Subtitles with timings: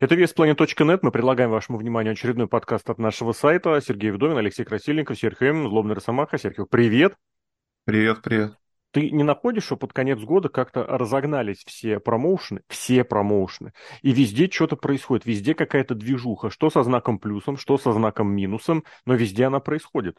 [0.00, 1.02] Это веспланет.нет.
[1.02, 3.78] Мы предлагаем вашему вниманию очередной подкаст от нашего сайта.
[3.82, 6.38] Сергей Вдовин, Алексей Красильников, Серхио М, Злобный Росомаха.
[6.38, 7.16] Серхио, привет.
[7.84, 8.54] Привет, привет.
[8.92, 14.48] Ты не находишь, что под конец года как-то разогнались все промоушены, все промоушены, и везде
[14.50, 19.44] что-то происходит, везде какая-то движуха, что со знаком плюсом, что со знаком минусом, но везде
[19.44, 20.16] она происходит.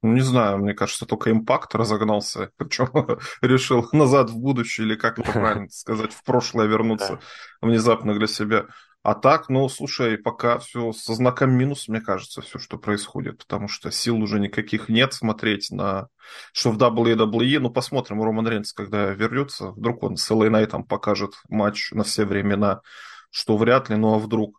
[0.00, 2.88] Ну, не знаю, мне кажется, только импакт разогнался, причем
[3.42, 7.20] решил назад в будущее, или как это правильно сказать, в прошлое вернуться
[7.60, 8.66] внезапно для себя.
[9.02, 13.68] А так, ну, слушай, пока все со знаком минус, мне кажется, все, что происходит, потому
[13.68, 16.08] что сил уже никаких нет смотреть на
[16.52, 17.58] что в WWE.
[17.60, 22.24] Ну, посмотрим, Роман Рейнс, когда вернется, вдруг он с LA Knight покажет матч на все
[22.24, 22.82] времена,
[23.30, 24.57] что вряд ли, ну, а вдруг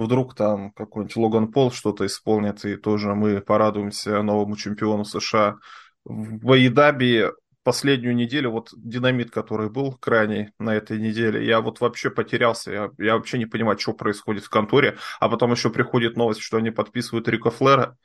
[0.00, 5.56] вдруг там какой-нибудь Логан Пол что-то исполнит, и тоже мы порадуемся новому чемпиону США.
[6.04, 7.32] В Аидабе
[7.62, 12.90] последнюю неделю, вот динамит, который был крайний на этой неделе, я вот вообще потерялся, я,
[12.98, 16.70] я вообще не понимаю, что происходит в конторе, а потом еще приходит новость, что они
[16.70, 17.96] подписывают Рика Флера.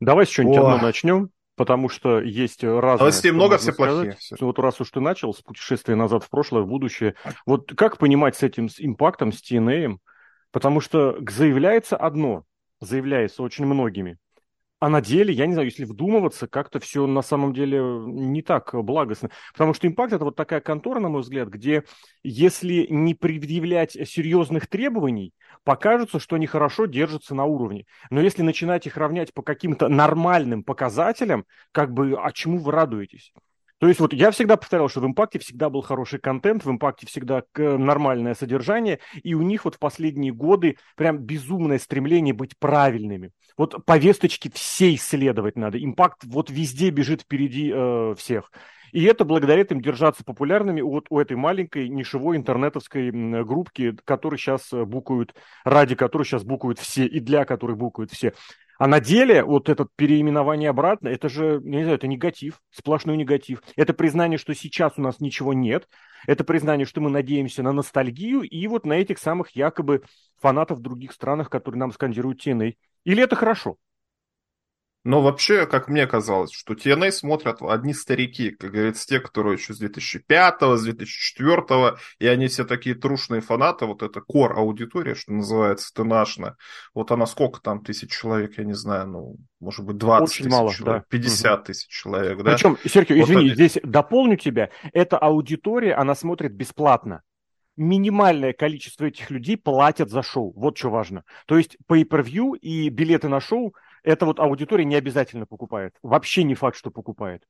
[0.00, 3.00] Давай с чего-нибудь одно начнем, потому что есть разные...
[3.00, 4.16] Новостей много, все плохие.
[4.18, 4.36] Все.
[4.40, 8.36] Вот раз уж ты начал с путешествия назад в прошлое, в будущее, вот как понимать
[8.36, 9.98] с этим с импактом, с TNA,
[10.52, 12.44] Потому что заявляется одно,
[12.80, 14.18] заявляется очень многими.
[14.80, 18.70] А на деле, я не знаю, если вдумываться, как-то все на самом деле не так
[18.72, 19.28] благостно.
[19.52, 21.84] Потому что импакт это вот такая контора, на мой взгляд, где
[22.22, 25.34] если не предъявлять серьезных требований,
[25.64, 27.84] покажется, что они хорошо держатся на уровне.
[28.08, 33.34] Но если начинать их равнять по каким-то нормальным показателям, как бы, а чему вы радуетесь?
[33.80, 37.06] То есть вот я всегда повторял, что в импакте всегда был хороший контент, в импакте
[37.06, 43.32] всегда нормальное содержание, и у них вот в последние годы прям безумное стремление быть правильными.
[43.56, 45.82] Вот повесточки все исследовать надо.
[45.82, 48.52] Импакт вот везде бежит впереди э, всех.
[48.92, 53.10] И это благодаря им держаться популярными вот у этой маленькой нишевой интернетовской
[53.44, 55.34] группки, которые сейчас э, букают,
[55.64, 58.34] ради которой сейчас букают все и для которой букают все.
[58.80, 63.62] А на деле вот это переименование обратно, это же, не знаю, это негатив, сплошной негатив.
[63.76, 65.86] Это признание, что сейчас у нас ничего нет.
[66.26, 70.02] Это признание, что мы надеемся на ностальгию и вот на этих самых якобы
[70.40, 72.76] фанатов в других странах, которые нам скандируют TNA.
[73.04, 73.76] Или это хорошо?
[75.02, 79.72] Но вообще, как мне казалось, что TNA смотрят одни старики, как говорится, те, которые еще
[79.72, 85.32] с 2005 с 2004 и они все такие трушные фанаты, вот это кор аудитория, что
[85.32, 86.56] называется, тынашная.
[86.92, 90.52] Вот она сколько там тысяч человек, я не знаю, ну, может быть, 20 Очень тысяч
[90.52, 91.16] мало, человек, да.
[91.16, 91.64] 50 угу.
[91.64, 92.52] тысяч человек, да?
[92.52, 93.54] Причем, Сергей, вот извини, это...
[93.54, 97.22] здесь дополню тебя, эта аудитория, она смотрит бесплатно
[97.76, 100.52] минимальное количество этих людей платят за шоу.
[100.54, 101.24] Вот что важно.
[101.46, 105.94] То есть pay-per-view и билеты на шоу эта вот аудитория не обязательно покупает.
[106.02, 107.42] Вообще не факт, что покупает.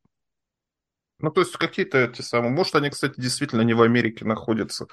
[1.22, 2.50] Ну, то есть какие-то эти самые...
[2.50, 4.86] Может, они, кстати, действительно не в Америке находятся.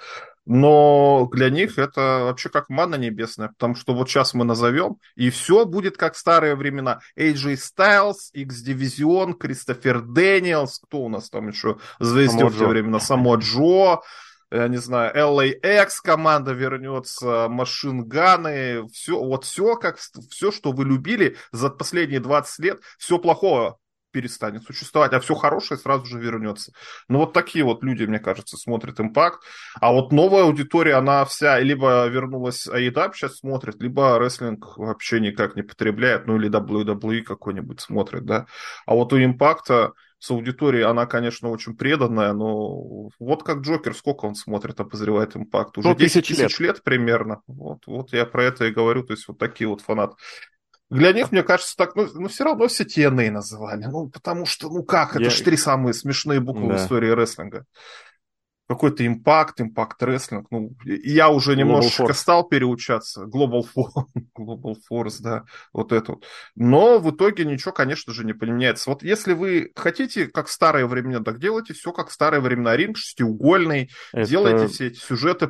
[0.45, 5.29] Но для них это вообще как манна небесная, потому что вот сейчас мы назовем, и
[5.29, 6.99] все будет как в старые времена.
[7.17, 12.99] AJ Styles, X-Division, Кристофер Дэниелс, кто у нас там еще звездил в те времена?
[12.99, 14.01] Само Джо,
[14.51, 19.97] я не знаю, LAX команда вернется, машинганы, все, вот все, как,
[20.29, 23.75] все, что вы любили за последние 20 лет, все плохое
[24.17, 26.71] перестанет существовать, а все хорошее сразу же вернется.
[27.07, 29.43] Ну, вот такие вот люди, мне кажется, смотрят импакт.
[29.79, 35.55] А вот новая аудитория, она вся либо вернулась AEW сейчас смотрит, либо рестлинг вообще никак
[35.55, 38.47] не потребляет, ну, или WWE какой-нибудь смотрит, да.
[38.87, 44.25] А вот у импакта с аудиторией она, конечно, очень преданная, но вот как Джокер, сколько
[44.25, 45.77] он смотрит, обозревает импакт?
[45.77, 46.59] Уже ну, 10 тысяч лет.
[46.59, 47.41] лет примерно.
[47.45, 50.15] Вот, вот я про это и говорю, то есть вот такие вот фанаты.
[50.89, 53.85] Для них, мне кажется, так, ну, ну все равно все TNA называли.
[53.85, 55.29] Ну, потому что, ну как, это я...
[55.29, 56.77] же три самые смешные буквы да.
[56.77, 57.65] в истории рестлинга
[58.67, 60.47] какой-то импакт, импакт рестлинг.
[60.51, 62.13] Ну, я уже Global немножечко Force.
[62.13, 63.23] стал переучаться.
[63.23, 64.05] Global Force,
[64.37, 66.25] Global Force, да, вот это вот.
[66.55, 68.89] Но в итоге ничего, конечно же, не поменяется.
[68.89, 72.75] Вот если вы хотите, как в старые времена, так делайте все как в старые времена.
[72.75, 74.29] Ринг шестиугольный, это...
[74.29, 75.47] делайте все эти сюжеты,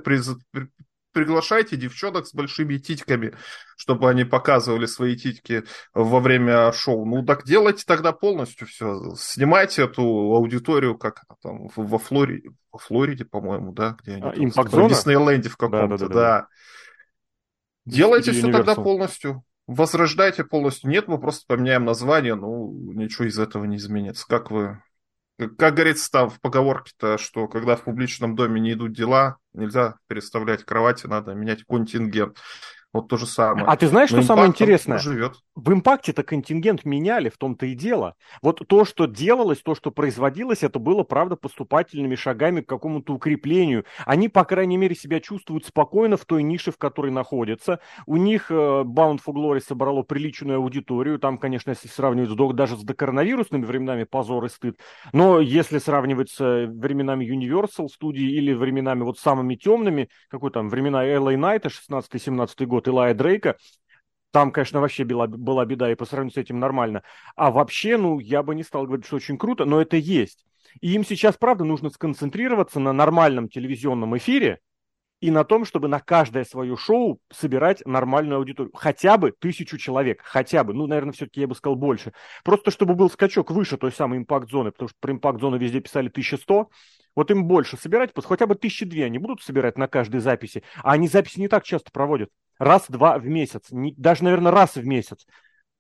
[1.17, 3.34] приглашайте девчонок с большими титьками,
[3.75, 5.64] чтобы они показывали свои титьки
[5.96, 7.05] во время шоу.
[7.05, 9.16] Ну, так делайте тогда полностью все.
[9.17, 14.23] Снимайте эту аудиторию, как там, во Флориде, во Флориде, по-моему, да, где они.
[14.23, 16.08] А, Импакт В Диснейленде в каком-то, да.
[16.08, 16.47] да, да, да.
[17.85, 19.43] Делайте все тогда полностью.
[19.66, 20.91] Возрождайте полностью.
[20.91, 24.28] Нет, мы просто поменяем название, ну, ничего из этого не изменится.
[24.28, 24.84] Как вы
[25.37, 30.63] как говорится там в поговорке-то, что когда в публичном доме не идут дела, нельзя переставлять
[30.63, 32.37] кровати, надо менять контингент.
[32.93, 33.66] Вот то же самое.
[33.67, 34.97] А ты знаешь, что самое интересное?
[34.97, 35.35] Живет.
[35.55, 38.16] В импакте-то контингент меняли, в том-то и дело.
[38.41, 43.85] Вот то, что делалось, то, что производилось, это было, правда, поступательными шагами к какому-то укреплению.
[44.05, 47.79] Они, по крайней мере, себя чувствуют спокойно в той нише, в которой находятся.
[48.05, 51.19] У них э, Bound for Glory собрало приличную аудиторию.
[51.19, 54.79] Там, конечно, если сравнивать с, даже с докоронавирусными временами, позор и стыд.
[55.11, 60.69] Но если сравнивать с э, временами Universal студии или временами вот самыми темными, какой там,
[60.69, 63.56] времена LA Knight, 16-17 год, Илая Дрейка,
[64.32, 67.03] там, конечно, вообще была, была беда, и по сравнению с этим нормально.
[67.35, 70.46] А вообще, ну, я бы не стал говорить, что очень круто, но это есть.
[70.82, 74.59] И им сейчас, правда, нужно сконцентрироваться на нормальном телевизионном эфире
[75.19, 78.72] и на том, чтобы на каждое свое шоу собирать нормальную аудиторию.
[78.75, 80.73] Хотя бы тысячу человек, хотя бы.
[80.73, 82.14] Ну, наверное, все-таки я бы сказал больше.
[82.43, 86.69] Просто чтобы был скачок выше той самой импакт-зоны, потому что про импакт-зону везде писали 1100,
[87.16, 90.91] вот им больше собирать, хотя бы тысячи две они будут собирать на каждой записи, а
[90.91, 92.29] они записи не так часто проводят.
[92.59, 95.25] Раз-два в месяц, не, даже, наверное, раз в месяц.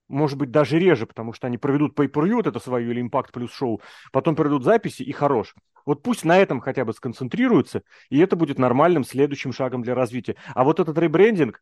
[0.07, 3.31] Может быть, даже реже, потому что они проведут pay per вот это свое, или импакт
[3.31, 3.81] плюс шоу,
[4.11, 5.53] потом проведут записи, и хорош.
[5.85, 10.35] Вот пусть на этом хотя бы сконцентрируются, и это будет нормальным следующим шагом для развития.
[10.53, 11.61] А вот этот ребрендинг,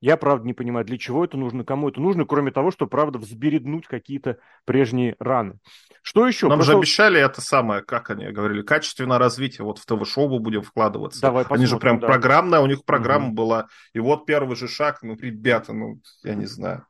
[0.00, 3.18] я, правда, не понимаю, для чего это нужно, кому это нужно, кроме того, что, правда,
[3.18, 5.58] взбереднуть какие-то прежние раны.
[6.02, 6.48] Что еще?
[6.48, 6.72] Нам Просто...
[6.72, 9.64] же обещали это самое, как они говорили, качественное развитие.
[9.64, 11.20] Вот в ТВ-шоу будем вкладываться.
[11.20, 12.06] Давай они же прям да.
[12.06, 13.34] программная, у них программа угу.
[13.34, 13.66] была.
[13.94, 16.86] И вот первый же шаг, ну, ребята, ну, я не знаю.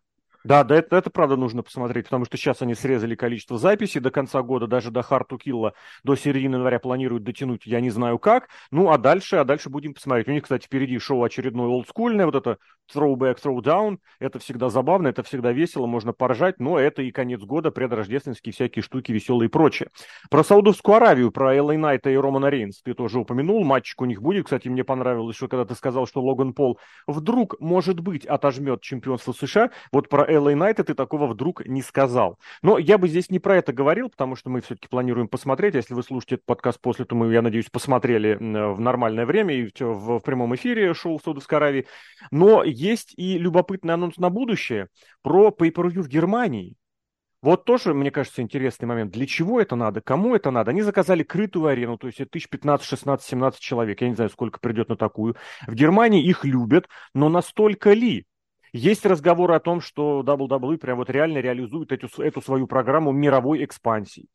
[0.46, 4.12] Да, да, это, это правда нужно посмотреть, потому что сейчас они срезали количество записей до
[4.12, 5.72] конца года, даже до Kill
[6.04, 8.46] до середины января планируют дотянуть, я не знаю как.
[8.70, 10.28] Ну, а дальше, а дальше будем посмотреть.
[10.28, 12.58] У них, кстати, впереди шоу очередное олдскульное, вот это
[12.94, 13.98] throwback, throwdown.
[14.20, 18.84] Это всегда забавно, это всегда весело, можно поржать, но это и конец года, предрождественские всякие
[18.84, 19.88] штуки веселые и прочее.
[20.30, 24.22] Про Саудовскую Аравию, про Элли Найта и Романа Рейнс ты тоже упомянул, матчик у них
[24.22, 24.44] будет.
[24.44, 26.78] Кстати, мне понравилось, что когда ты сказал, что Логан Пол
[27.08, 32.38] вдруг, может быть, отожмет чемпионство США, вот про LA Knight ты такого вдруг не сказал.
[32.62, 35.74] Но я бы здесь не про это говорил, потому что мы все-таки планируем посмотреть.
[35.74, 39.70] Если вы слушаете этот подкаст после, то мы, я надеюсь, посмотрели в нормальное время и
[39.78, 41.86] в, в прямом эфире шоу в Саудовской Аравии.
[42.30, 44.88] Но есть и любопытный анонс на будущее
[45.22, 46.76] про pay в Германии.
[47.42, 49.12] Вот тоже, мне кажется, интересный момент.
[49.12, 50.00] Для чего это надо?
[50.00, 50.70] Кому это надо?
[50.70, 54.00] Они заказали крытую арену, то есть это тысяч 15, 16, 17 человек.
[54.00, 55.36] Я не знаю, сколько придет на такую.
[55.66, 58.26] В Германии их любят, но настолько ли?
[58.76, 63.64] Есть разговоры о том, что WWE прям вот реально реализует эту, эту свою программу мировой
[63.64, 64.26] экспансии.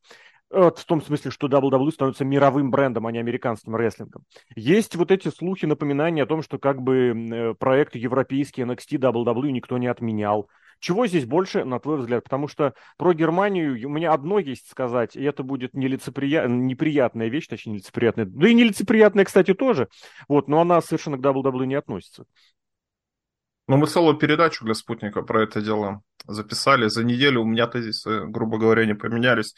[0.49, 4.23] В том смысле, что WWE становится мировым брендом, а не американским рестлингом.
[4.55, 9.51] Есть вот эти слухи, напоминания о том, что как бы э, проект европейский NXT WWE
[9.51, 10.49] никто не отменял.
[10.79, 12.23] Чего здесь больше, на твой взгляд?
[12.23, 16.47] Потому что про Германию у меня одно есть сказать, и это будет нелицеприя...
[16.47, 18.25] неприятная вещь, точнее, нелицеприятная.
[18.25, 19.87] Да и нелицеприятная, кстати, тоже.
[20.27, 22.25] Вот, но она совершенно к WWE не относится.
[23.67, 26.87] Ну, мы целую передачу для спутника про это дело записали.
[26.87, 29.55] За неделю у меня тезисы, грубо говоря, не поменялись.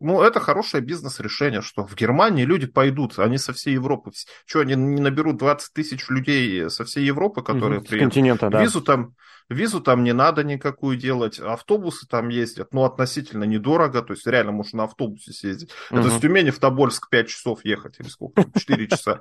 [0.00, 4.12] Ну, это хорошее бизнес-решение, что в Германии люди пойдут, они со всей Европы.
[4.46, 8.14] Что, они не наберут 20 тысяч людей со всей Европы, которые угу, приедут?
[8.14, 8.62] Континента, да.
[8.62, 9.14] Визу там,
[9.48, 14.52] визу там не надо никакую делать, автобусы там ездят, но относительно недорого, то есть реально
[14.52, 15.70] можно на автобусе съездить.
[15.90, 16.00] Угу.
[16.00, 19.20] Это с Тюмени в Тобольск 5 часов ехать, или сколько, 4 часа.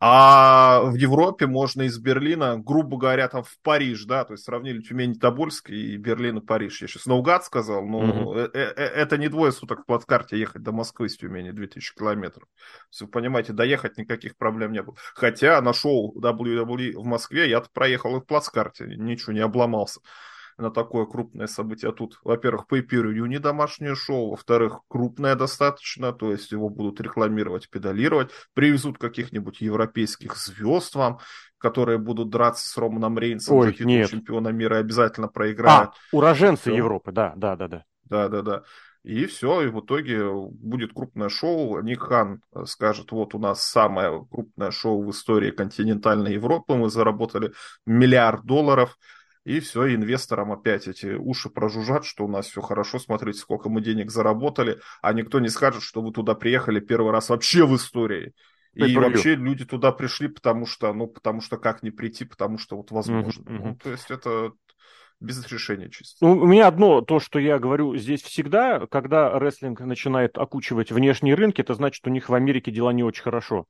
[0.00, 4.80] А в Европе можно из Берлина, грубо говоря, там в Париж, да, то есть сравнили
[4.80, 6.82] Тюмень Тобольск и Берлин и Париж.
[6.82, 8.52] Я сейчас наугад сказал, но mm-hmm.
[8.52, 12.48] это не двое суток в плацкарте ехать до Москвы с Тюмени, 2000 километров.
[12.90, 14.96] Если вы понимаете, доехать никаких проблем не было.
[15.14, 20.00] Хотя на шоу WWE в Москве я проехал и в плацкарте, ничего не обломался
[20.58, 21.90] на такое крупное событие.
[21.90, 27.00] А тут, во-первых, pay per не домашнее шоу, во-вторых, крупное достаточно, то есть его будут
[27.00, 31.18] рекламировать, педалировать, привезут каких-нибудь европейских звезд вам,
[31.58, 34.10] которые будут драться с Романом Рейнсом Ой, нет.
[34.10, 35.90] чемпиона мира и обязательно проиграют.
[35.90, 36.76] А, уроженцы Все.
[36.76, 37.84] Европы, да, да, да, да.
[38.04, 38.62] Да, да, да.
[39.04, 41.80] И все, и в итоге будет крупное шоу.
[41.80, 47.52] Ник Хан скажет, вот у нас самое крупное шоу в истории континентальной Европы, мы заработали
[47.84, 48.96] миллиард долларов.
[49.44, 53.80] И все, инвесторам опять эти уши прожужжат, что у нас все хорошо, смотрите, сколько мы
[53.80, 58.34] денег заработали, а никто не скажет, что вы туда приехали первый раз вообще в истории.
[58.74, 62.76] И вообще люди туда пришли, потому что, ну, потому что как не прийти, потому что
[62.76, 63.42] вот возможно.
[63.42, 63.60] Uh-huh.
[63.64, 64.52] Ну, то есть это
[65.20, 66.24] без решения чисто.
[66.24, 71.34] Ну, у меня одно, то, что я говорю здесь всегда, когда рестлинг начинает окучивать внешние
[71.34, 73.66] рынки, это значит, у них в Америке дела не очень хорошо.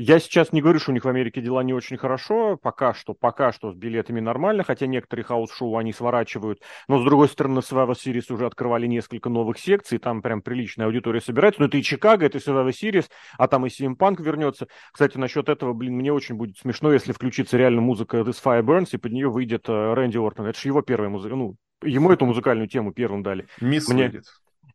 [0.00, 3.14] Я сейчас не говорю, что у них в Америке дела не очень хорошо, пока что,
[3.14, 7.94] пока что с билетами нормально, хотя некоторые house-шоу они сворачивают, но с другой стороны Survivor
[7.94, 12.26] Series уже открывали несколько новых секций, там прям приличная аудитория собирается, но это и Чикаго,
[12.26, 13.06] это и Survivor Series,
[13.38, 14.68] а там и CM Punk вернется.
[14.92, 18.90] Кстати, насчет этого, блин, мне очень будет смешно, если включится реально музыка This Fire Burns,
[18.92, 22.24] и под нее выйдет э, Рэнди Ортон, это же его первая музыка, ну, ему эту
[22.24, 23.48] музыкальную тему первым дали.
[23.60, 24.04] Мисс мне...
[24.04, 24.26] выйдет.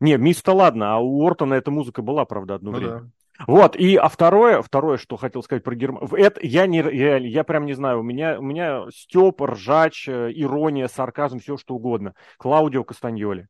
[0.01, 3.00] Не, мисс-то ладно, а у Ортона эта музыка была, правда, одно ну, время.
[3.00, 3.10] Да.
[3.48, 7.44] Вот, и, а второе, второе, что хотел сказать про Германию, это я не, я, я
[7.44, 12.13] прям не знаю, у меня, у меня степ, ржач, э, ирония, сарказм, все что угодно.
[12.38, 13.48] Клаудио Кастаньоли.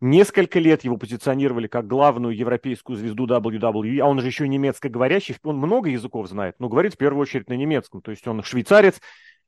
[0.00, 5.36] Несколько лет его позиционировали как главную европейскую звезду WWE, а он же еще немецко говорящий,
[5.42, 8.02] он много языков знает, но говорит в первую очередь на немецком.
[8.02, 9.00] То есть он швейцарец,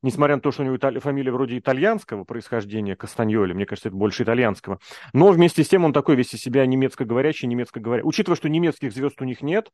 [0.03, 0.99] несмотря на то, что у него итали...
[0.99, 4.79] фамилия вроде итальянского происхождения, Кастаньоли, мне кажется, это больше итальянского,
[5.13, 8.09] но вместе с тем он такой весь из себя немецко говорящий, немецко говорящий.
[8.09, 9.71] Учитывая, что немецких звезд у них нет,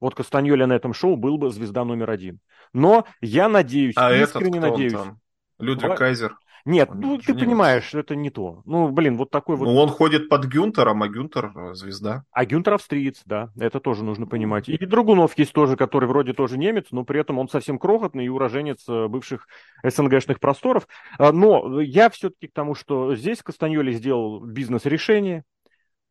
[0.00, 2.40] вот Кастаньоли на этом шоу был бы звезда номер один.
[2.72, 4.92] Но я надеюсь, а искренне надеюсь.
[4.92, 5.18] Там?
[5.58, 5.94] Людвиг в...
[5.94, 6.36] Кайзер.
[6.66, 7.44] Нет, он ну ты немец.
[7.44, 8.62] понимаешь, это не то.
[8.64, 9.66] Ну, блин, вот такой вот.
[9.66, 12.24] Ну, он ходит под Гюнтером, а Гюнтер э, звезда.
[12.32, 14.70] А Гюнтер австриец, да, это тоже нужно понимать.
[14.70, 18.30] И Другунов есть тоже, который вроде тоже немец, но при этом он совсем крохотный и
[18.30, 19.46] уроженец э, бывших
[19.82, 20.88] СНГшных просторов.
[21.18, 25.44] А, но я все-таки к тому, что здесь Кастаньоли сделал бизнес-решение,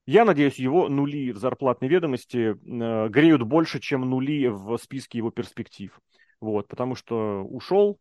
[0.06, 5.32] я надеюсь, его нули в зарплатной ведомости э, греют больше, чем нули в списке его
[5.32, 5.98] перспектив.
[6.42, 7.98] Вот, потому что ушел,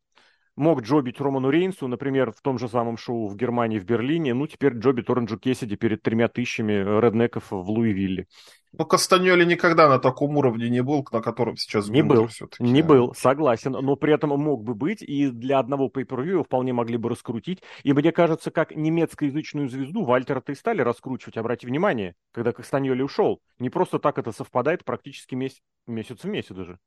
[0.56, 4.46] мог джобить Роману Рейнсу, например, в том же самом шоу в Германии, в Берлине, ну,
[4.46, 8.26] теперь джобит Оранджу Кесиди перед тремя тысячами реднеков в Луивилле.
[8.74, 12.62] Ну, Кастаньоли никогда на таком уровне не был, на котором сейчас Не был, все-таки.
[12.62, 16.96] не был, согласен, но при этом мог бы быть, и для одного pay вполне могли
[16.96, 17.62] бы раскрутить.
[17.82, 23.42] И мне кажется, как немецкоязычную звезду Вальтера-то и стали раскручивать, обратите внимание, когда Кастаньоли ушел.
[23.58, 26.78] Не просто так это совпадает практически месяц, месяц в месяц даже.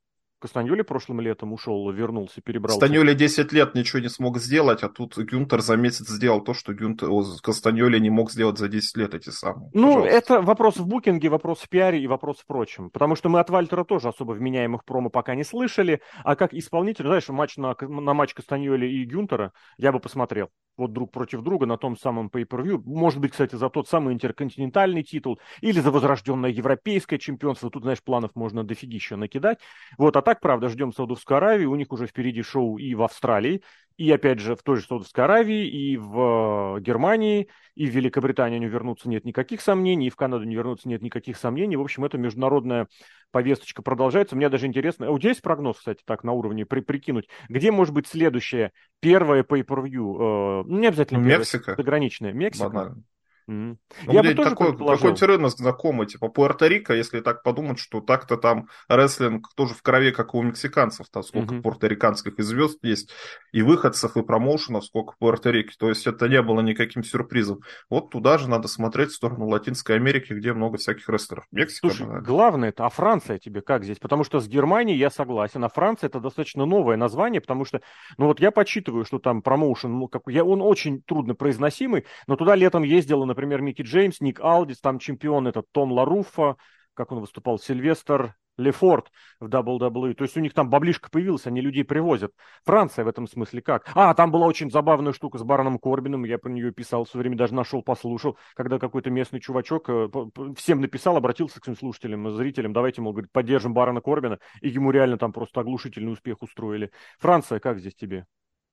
[0.46, 2.78] Кастаньоли прошлым летом ушел, вернулся, перебрался.
[2.78, 6.72] Кастаньоли 10 лет ничего не смог сделать, а тут Гюнтер за месяц сделал то, что
[6.72, 7.08] Гюнтер,
[7.42, 9.70] Кастаньоли не мог сделать за 10 лет эти самые.
[9.74, 10.16] Ну, Пожалуйста.
[10.16, 12.90] это вопрос в букинге, вопрос в пиаре и вопрос в прочем.
[12.90, 16.00] Потому что мы от Вальтера тоже особо вменяемых промо пока не слышали.
[16.22, 20.50] А как исполнитель, знаешь, матч на, на матч Кастаньоли и Гюнтера я бы посмотрел.
[20.76, 22.82] Вот друг против друга на том самом pay-per-view.
[22.84, 27.70] Может быть, кстати, за тот самый интерконтинентальный титул или за возрожденное европейское чемпионство.
[27.70, 29.58] Тут, знаешь, планов можно дофигища накидать.
[29.96, 31.64] Вот, а так, правда, ждем Саудовской Аравии.
[31.64, 33.62] У них уже впереди шоу и в Австралии,
[33.96, 38.56] и, опять же, в той же Саудовской Аравии, и в э, Германии, и в Великобритании
[38.56, 41.76] они вернутся, нет никаких сомнений, и в Канаду не вернутся, нет никаких сомнений.
[41.76, 42.88] В общем, эта международная
[43.30, 44.36] повесточка продолжается.
[44.36, 47.70] Мне даже интересно, а у тебя есть прогноз, кстати, так на уровне при, прикинуть, где
[47.70, 50.60] может быть следующее первое pay-per-view?
[50.60, 51.64] Э, ну, не обязательно Мексика.
[51.64, 52.32] Первое, заграничное.
[52.32, 52.68] Мексика?
[52.68, 53.02] Банально.
[53.48, 53.76] Mm.
[54.06, 58.36] Ну, я бы тоже такой, такой рынок знакомый, типа Пуэрто-Рико, если так подумать, что так-то
[58.36, 61.62] там рестлинг тоже в крови, как у мексиканцев, там сколько mm-hmm.
[61.62, 63.12] пуэрториканских и звезд есть,
[63.52, 67.60] и выходцев, и промоушенов, сколько в Пуэрто-Рике, то есть это не было никаким сюрпризом.
[67.88, 71.44] Вот туда же надо смотреть в сторону Латинской Америки, где много всяких рестлеров.
[71.52, 72.26] Мексика, Слушай, наверное.
[72.26, 73.98] главное это, а Франция тебе как здесь?
[73.98, 77.80] Потому что с Германией я согласен, а Франция это достаточно новое название, потому что,
[78.18, 82.34] ну вот я подсчитываю, что там промоушен, ну, как, я, он очень трудно произносимый, но
[82.34, 86.56] туда летом ездила, например, Микки Джеймс, Ник Алдис, там чемпион этот Том Ларуффа,
[86.94, 90.14] как он выступал, Сильвестр Лефорт в WWE.
[90.14, 92.32] То есть у них там баблишка появилась, они людей привозят.
[92.64, 93.90] Франция в этом смысле как?
[93.94, 97.36] А, там была очень забавная штука с Бароном Корбином, я про нее писал, все время
[97.36, 100.08] даже нашел, послушал, когда какой-то местный чувачок э,
[100.56, 104.90] всем написал, обратился к своим слушателям, зрителям, давайте, мол, говорит, поддержим Барона Корбина, и ему
[104.90, 106.90] реально там просто оглушительный успех устроили.
[107.18, 108.26] Франция, как здесь тебе?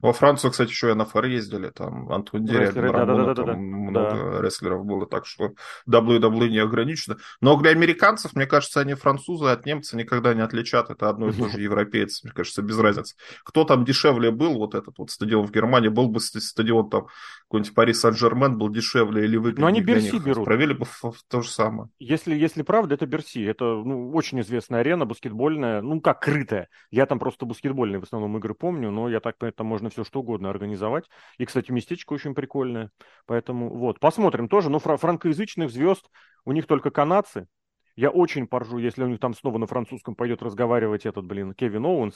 [0.03, 3.45] Во Францию, кстати, еще и на ФР ездили, там Антон Дерябин, да, да, да, там
[3.45, 4.41] да, много да.
[4.41, 5.53] рестлеров было, так что
[5.89, 7.15] WWE не ограничено.
[7.39, 11.31] Но для американцев, мне кажется, они французы от немца никогда не отличат, это одно и
[11.31, 13.15] то же европейцы, мне кажется, без разницы.
[13.45, 17.07] Кто там дешевле был, вот этот вот стадион в Германии, был бы стадион там
[17.53, 20.43] какой-нибудь Пари Сан-Жермен был дешевле или выгоднее Но они Берси берут.
[20.43, 20.87] Провели бы
[21.29, 21.87] то же самое.
[21.99, 23.43] Если, если правда, это Берси.
[23.43, 26.67] Это ну, очень известная арена баскетбольная, ну как крытая.
[26.89, 30.03] Я там просто баскетбольные в основном игры помню, но я так понимаю, там можно все
[30.03, 31.05] что угодно организовать.
[31.37, 32.89] И, кстати, местечко очень прикольное.
[33.27, 34.71] Поэтому вот, посмотрим тоже.
[34.71, 36.09] Но фра- франкоязычных звезд
[36.45, 37.45] у них только канадцы.
[37.95, 41.85] Я очень поржу, если у них там снова на французском пойдет разговаривать этот, блин, Кевин
[41.85, 42.15] Оуэнс.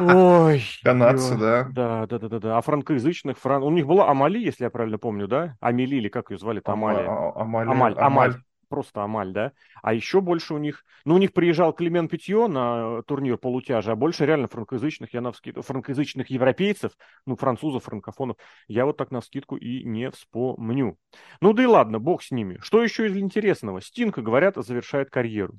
[0.00, 0.62] Ой.
[0.82, 1.68] Канадцы, да.
[1.70, 2.58] Да, да, да, да, да.
[2.58, 3.62] А франкоязычных, фран...
[3.62, 5.56] у них была Амали, если я правильно помню, да?
[5.60, 6.72] Амели, или как ее звали-то?
[6.72, 7.06] Амали.
[7.06, 7.94] Амаль, Амаль.
[7.96, 8.34] Амаль
[8.70, 9.52] просто Амаль, да.
[9.82, 13.96] А еще больше у них, ну, у них приезжал Климен Питье на турнир полутяжа, а
[13.96, 16.92] больше реально франкоязычных, я на вскидку, франкоязычных европейцев,
[17.26, 18.36] ну, французов, франкофонов,
[18.68, 20.96] я вот так на скидку и не вспомню.
[21.42, 22.58] Ну, да и ладно, бог с ними.
[22.62, 23.82] Что еще из интересного?
[23.82, 25.58] Стинка, говорят, завершает карьеру.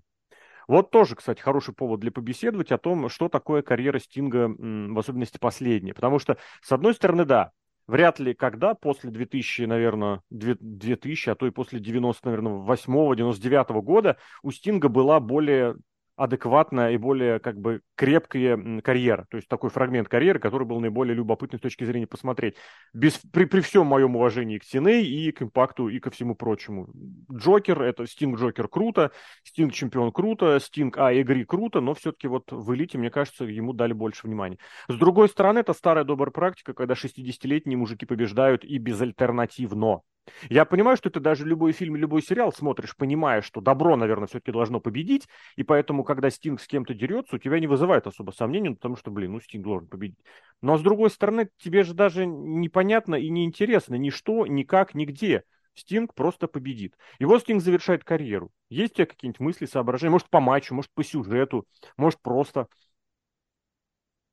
[0.71, 5.37] Вот тоже, кстати, хороший повод для побеседовать о том, что такое карьера Стинга, в особенности
[5.37, 5.93] последняя.
[5.93, 7.51] Потому что, с одной стороны, да,
[7.87, 14.15] вряд ли когда после 2000, наверное, 2000, а то и после 90, наверное, 8-99 года
[14.43, 15.75] у Стинга была более
[16.15, 19.25] адекватная и более как бы крепкая карьера.
[19.29, 22.55] То есть такой фрагмент карьеры, который был наиболее любопытный с точки зрения посмотреть.
[22.93, 26.89] Без, при, при всем моем уважении к TNA и к импакту и ко всему прочему.
[27.31, 29.11] Джокер, это Стинг Джокер круто,
[29.43, 33.73] Стинг чемпион круто, Стинг А игры круто, но все-таки вот в элите, мне кажется, ему
[33.73, 34.57] дали больше внимания.
[34.87, 40.01] С другой стороны, это старая добрая практика, когда 60-летние мужики побеждают и безальтернативно.
[40.49, 44.51] Я понимаю, что ты даже любой фильм, любой сериал смотришь, понимая, что добро, наверное, все-таки
[44.51, 48.69] должно победить, и поэтому, когда Стинг с кем-то дерется, у тебя не вызывает особо сомнений,
[48.69, 50.19] ну, потому что, блин, ну, Стинг должен победить.
[50.61, 55.43] Но, с другой стороны, тебе же даже непонятно и неинтересно ни что, ни как, нигде.
[55.73, 56.95] Стинг просто победит.
[57.19, 58.51] Его Стинг завершает карьеру.
[58.69, 60.11] Есть у тебя какие-нибудь мысли, соображения?
[60.11, 61.65] Может, по матчу, может, по сюжету,
[61.97, 62.67] может, просто...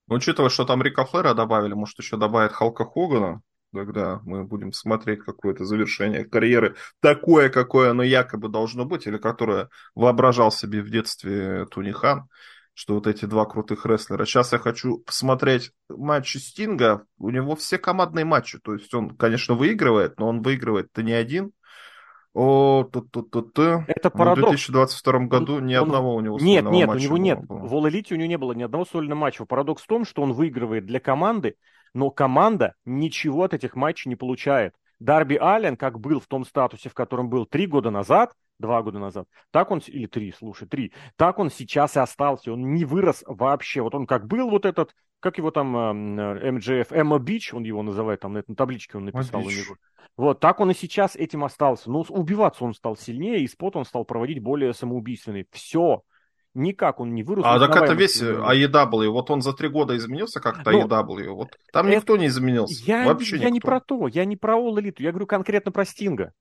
[0.08, 5.20] Учитывая, что там Рика Флера добавили, может, еще добавят Халка Хогана, Тогда мы будем смотреть
[5.20, 11.66] какое-то завершение карьеры, такое, какое оно якобы должно быть, или которое воображал себе в детстве
[11.66, 12.28] Туни Хан,
[12.72, 14.24] что вот эти два крутых рестлера.
[14.24, 17.04] Сейчас я хочу посмотреть матчи Стинга.
[17.18, 18.58] У него все командные матчи.
[18.58, 21.52] То есть он, конечно, выигрывает, но он выигрывает-то не один.
[22.34, 23.82] О, тут, тут, тут, тут.
[23.88, 24.62] Это парадокс.
[24.62, 25.88] В 2022 году ни он...
[25.88, 27.44] одного у него Нет, нет, у него нет.
[27.44, 27.66] Было.
[27.66, 29.44] В All Elite у него не было ни одного сольного матча.
[29.44, 31.56] Парадокс в том, что он выигрывает для команды,
[31.94, 34.74] но команда ничего от этих матчей не получает.
[35.00, 38.98] Дарби Аллен, как был в том статусе, в котором был три года назад, два года
[38.98, 43.22] назад, так он, или три, слушай, три, так он сейчас и остался, он не вырос
[43.26, 43.80] вообще.
[43.82, 45.70] Вот он как был вот этот, как его там,
[46.16, 49.76] МДФ, Эмма Бич, он его называет, там на этой табличке он написал у него.
[50.16, 51.90] Вот, так он и сейчас этим остался.
[51.90, 55.46] Но убиваться он стал сильнее, и спот он стал проводить более самоубийственный.
[55.52, 56.02] Все,
[56.54, 57.44] никак он не вырос.
[57.46, 61.56] А так это весь AEW, вот он за три года изменился как-то ну, AEW, вот
[61.72, 61.96] там это...
[61.96, 63.54] никто не изменился, я, вообще Я никто.
[63.54, 66.32] не про то, я не про All Elite, я говорю конкретно про Стинга.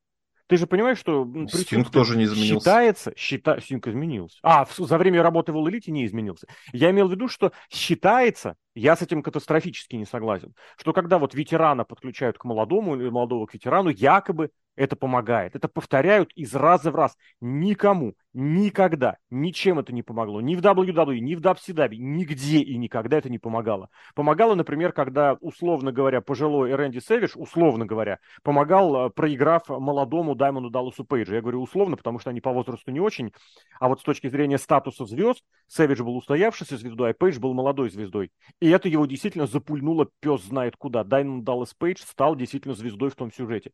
[0.48, 2.60] Ты же понимаешь, что Стинг тоже не изменился.
[2.60, 3.60] Считается, счита...
[3.60, 4.38] Стинг изменился.
[4.42, 6.48] А, за время работы в All Elite не изменился.
[6.72, 11.34] Я имел в виду, что считается, я с этим катастрофически не согласен, что когда вот
[11.34, 15.55] ветерана подключают к молодому или молодого к ветерану, якобы это помогает.
[15.55, 17.17] Это повторяют из раза в раз.
[17.41, 20.39] Никому, никогда, ничем это не помогло.
[20.39, 23.89] Ни в WWE, ни в WCW, нигде и никогда это не помогало.
[24.15, 30.69] Помогало, например, когда, условно говоря, пожилой Рэнди Сэвиш, условно говоря, помогал, э, проиграв молодому Даймонду
[30.69, 31.34] Далласу Пейджу.
[31.34, 33.34] Я говорю условно, потому что они по возрасту не очень.
[33.80, 37.89] А вот с точки зрения статуса звезд, Сэвидж был устоявшейся звездой, а Пейдж был молодой
[37.89, 38.32] звездой.
[38.62, 41.04] И это его действительно запульнуло пес знает куда.
[41.04, 43.71] Даймонд Даллас Пейдж стал действительно звездой в том сюжете.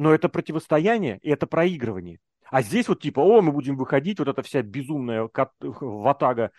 [0.00, 2.20] Но это противостояние и это проигрывание.
[2.50, 5.28] А здесь вот типа, о, мы будем выходить, вот эта вся безумная
[5.60, 6.52] ватага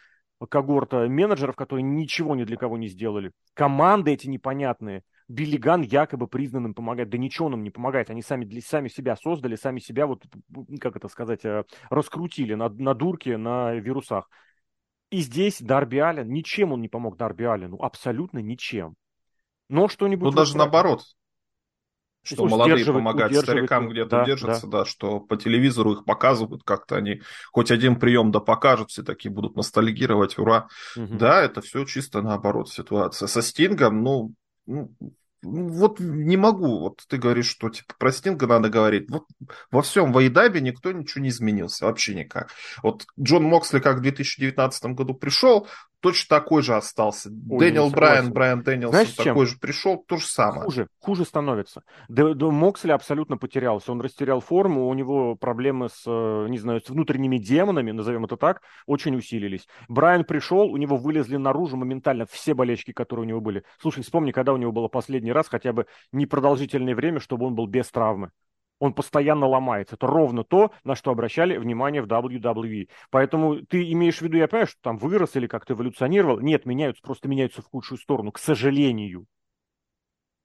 [0.47, 3.31] когорта менеджеров, которые ничего ни для кого не сделали.
[3.55, 5.01] Команды эти непонятные.
[5.27, 7.09] Биллиган якобы признанным помогает.
[7.09, 8.11] Да ничего нам не помогает.
[8.11, 10.23] Они сами, для, сами себя создали, сами себя, вот,
[10.79, 14.29] как это сказать, э, раскрутили на, на дурке, на вирусах.
[15.09, 18.93] И здесь Дарби Аллен, ничем он не помог Дарби Аллену, абсолютно ничем.
[19.67, 20.29] Но что-нибудь...
[20.29, 21.01] Ну, даже наоборот,
[22.23, 24.79] что молодые помогают старикам где-то да, держатся, да.
[24.79, 29.31] да, что по телевизору их показывают как-то, они хоть один прием да покажут, все такие
[29.31, 30.67] будут ностальгировать, ура.
[30.95, 31.17] Угу.
[31.17, 33.27] Да, это все чисто наоборот ситуация.
[33.27, 34.33] Со Стингом, ну,
[34.67, 34.91] ну
[35.41, 36.79] вот не могу.
[36.79, 39.09] Вот ты говоришь, что типа про Стинга надо говорить.
[39.09, 39.25] Вот
[39.71, 42.51] во всем Вайдабе никто ничего не изменился, вообще никак.
[42.83, 45.67] Вот Джон Моксли как в 2019 году пришел,
[46.01, 47.29] точно такой же остался.
[47.29, 49.53] Ой, Дэниел Брайан, Брайан Дэниелсон Знаешь, такой чем?
[49.53, 50.63] же пришел, то же самое.
[50.63, 51.83] Хуже, хуже становится.
[52.09, 53.91] Д- Д- Моксли абсолютно потерялся.
[53.91, 58.37] Он растерял форму, у него проблемы с, э, не знаю, с внутренними демонами, назовем это
[58.37, 59.67] так, очень усилились.
[59.87, 63.63] Брайан пришел, у него вылезли наружу моментально все болечки, которые у него были.
[63.79, 67.67] Слушай, вспомни, когда у него было последний раз хотя бы непродолжительное время, чтобы он был
[67.67, 68.31] без травмы
[68.81, 69.95] он постоянно ломается.
[69.95, 72.89] Это ровно то, на что обращали внимание в WWE.
[73.11, 76.39] Поэтому ты имеешь в виду, я понимаю, что там вырос или как-то эволюционировал.
[76.39, 79.27] Нет, меняются, просто меняются в худшую сторону, к сожалению.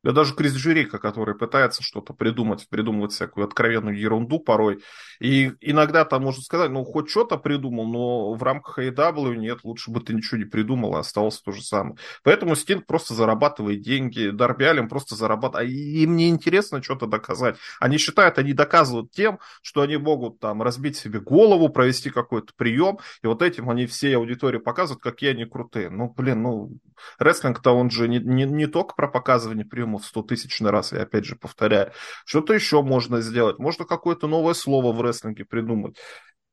[0.06, 4.78] Да даже Крис Джерика, который пытается что-то придумать, придумывать всякую откровенную ерунду порой.
[5.18, 9.90] И иногда там можно сказать, ну, хоть что-то придумал, но в рамках AEW нет, лучше
[9.90, 11.96] бы ты ничего не придумал, а осталось то же самое.
[12.22, 15.66] Поэтому Стинг просто зарабатывает деньги, Дарби Аллен просто зарабатывает.
[15.66, 17.56] А им не интересно что-то доказать.
[17.80, 23.00] Они считают, они доказывают тем, что они могут там разбить себе голову, провести какой-то прием,
[23.24, 25.90] и вот этим они всей аудитории показывают, какие они крутые.
[25.90, 26.70] Ну, блин, ну,
[27.18, 31.02] рестлинг-то он же не, не, не только про показывание приема в 100 тысячный раз, я
[31.02, 31.92] опять же повторяю.
[32.24, 33.58] Что-то еще можно сделать.
[33.58, 35.96] Можно какое-то новое слово в рестлинге придумать.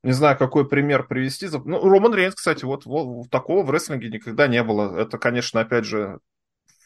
[0.04, 1.48] Не знаю, какой пример привести.
[1.48, 4.98] Ну, Роман Рейнс, кстати, вот, вот такого в рестлинге никогда не было.
[5.00, 6.20] Это, конечно, опять же,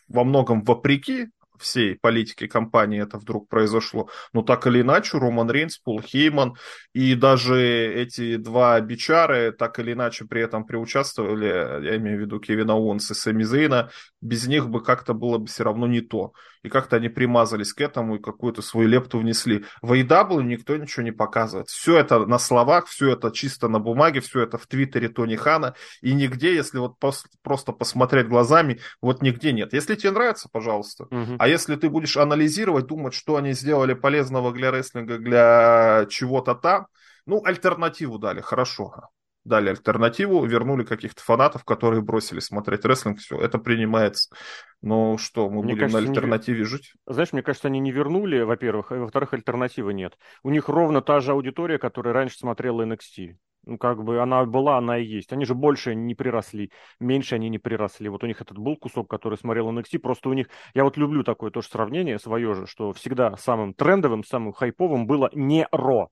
[0.08, 1.28] во многом вопреки
[1.60, 4.10] всей политики компании это вдруг произошло.
[4.34, 6.56] Но так или иначе, Роман Рейнс, Пол Хейман
[6.94, 12.40] и даже эти два бичары так или иначе при этом приучаствовали, я имею в виду
[12.40, 13.90] Кевина Уонса и Сами Зейна,
[14.22, 16.34] без них бы как-то было бы все равно не то.
[16.64, 19.64] И как-то они примазались к этому и какую-то свою лепту внесли.
[19.82, 21.68] В AEW никто ничего не показывает.
[21.70, 25.76] Все это на словах, все это чисто на бумаге, все это в твиттере Тони Хана.
[26.02, 29.74] И нигде, если вот просто посмотреть глазами, вот нигде нет.
[29.74, 31.06] Если тебе нравится, пожалуйста.
[31.06, 31.36] Угу.
[31.40, 36.88] А если ты будешь анализировать, думать, что они сделали полезного для рестлинга, для чего-то там,
[37.26, 39.10] ну, альтернативу дали, хорошо.
[39.44, 44.36] Дали альтернативу, вернули каких-то фанатов, которые бросили смотреть рестлинг, все, это принимается.
[44.82, 46.66] Но что, мы мне будем кажется, на альтернативе не...
[46.66, 46.94] жить?
[47.06, 50.18] Знаешь, мне кажется, они не вернули, во-первых, и во-вторых, альтернативы нет.
[50.44, 53.38] У них ровно та же аудитория, которая раньше смотрела NXT.
[53.68, 55.34] Ну, как бы она была, она и есть.
[55.34, 58.08] Они же больше не приросли, меньше они не приросли.
[58.08, 60.48] Вот у них этот был кусок, который смотрел NXT, просто у них...
[60.74, 65.30] Я вот люблю такое тоже сравнение свое же, что всегда самым трендовым, самым хайповым было
[65.34, 66.10] не Ро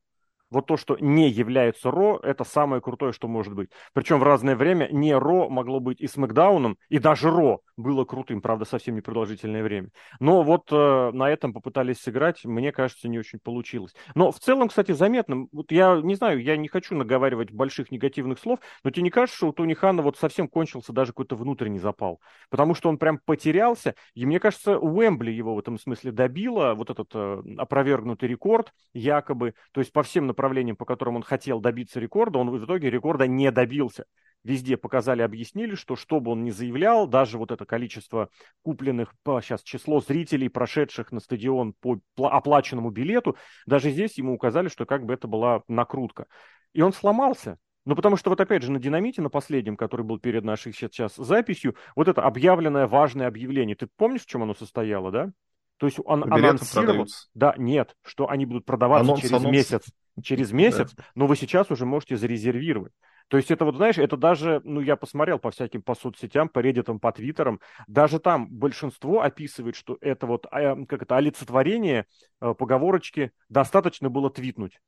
[0.56, 3.70] вот то, что не является Ро, это самое крутое, что может быть.
[3.94, 8.06] Причем в разное время не Ро могло быть и с Макдауном, и даже Ро было
[8.06, 9.90] крутым, правда, совсем непродолжительное время.
[10.20, 13.94] Но вот э, на этом попытались сыграть, мне кажется, не очень получилось.
[14.16, 18.40] Но в целом, кстати, заметно, вот я не знаю, я не хочу наговаривать больших негативных
[18.40, 21.80] слов, но тебе не кажется, что у Тони Хана вот совсем кончился даже какой-то внутренний
[21.80, 22.22] запал?
[22.50, 26.90] Потому что он прям потерялся, и мне кажется, Уэмбли его в этом смысле добило, вот
[26.90, 30.45] этот э, опровергнутый рекорд якобы, то есть по всем направлениям,
[30.76, 34.06] по которым он хотел добиться рекорда, он в итоге рекорда не добился.
[34.44, 38.30] Везде показали, объяснили, что что бы он ни заявлял, даже вот это количество
[38.62, 44.86] купленных, сейчас число зрителей, прошедших на стадион по оплаченному билету, даже здесь ему указали, что
[44.86, 46.28] как бы это была накрутка.
[46.74, 47.58] И он сломался.
[47.86, 51.16] Ну, потому что вот опять же на динамите, на последнем, который был перед нашей сейчас
[51.16, 53.76] записью, вот это объявленное важное объявление.
[53.76, 55.32] Ты помнишь, в чем оно состояло, да?
[55.78, 56.86] То есть он Билеты анонсировал...
[56.86, 57.28] Продаются.
[57.34, 59.52] Да, нет, что они будут продаваться анонс, через анонс.
[59.52, 59.86] месяц.
[60.24, 61.04] Через месяц, да.
[61.14, 62.94] но вы сейчас уже можете зарезервировать.
[63.28, 66.60] То есть это вот, знаешь, это даже, ну, я посмотрел по всяким, по соцсетям, по
[66.60, 72.06] реддитам, по твиттерам, даже там большинство описывает, что это вот, а, как это, олицетворение
[72.40, 74.80] э, поговорочки достаточно было твитнуть.